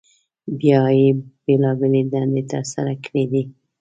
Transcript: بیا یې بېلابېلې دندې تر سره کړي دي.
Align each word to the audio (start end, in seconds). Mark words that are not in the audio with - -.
بیا 0.59 0.81
یې 0.99 1.09
بېلابېلې 1.45 2.01
دندې 2.13 2.43
تر 2.51 2.63
سره 2.73 2.91
کړي 3.03 3.23
دي. 3.31 3.43